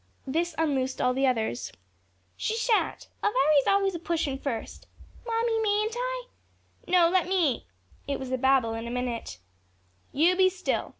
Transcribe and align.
This 0.25 0.55
unloosed 0.57 0.99
all 0.99 1.13
the 1.13 1.27
others. 1.27 1.71
"She 2.35 2.55
shan't; 2.57 3.07
Elviry's 3.23 3.67
always 3.67 3.93
a 3.93 3.99
pushin' 3.99 4.39
first." 4.39 4.87
"Mammy, 5.27 5.59
mayn't 5.61 5.93
I?" 5.95 6.25
"No, 6.87 7.07
let 7.07 7.27
me." 7.27 7.67
It 8.07 8.19
was 8.19 8.31
a 8.31 8.37
babel 8.39 8.73
in 8.73 8.87
a 8.87 8.89
minute. 8.89 9.37
"You 10.11 10.35
be 10.35 10.49
still." 10.49 10.89